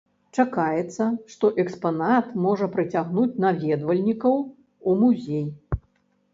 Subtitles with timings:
[0.43, 4.35] Чакаецца, што экспанат можа прыцягнуць наведвальнікаў
[4.89, 5.47] у музей.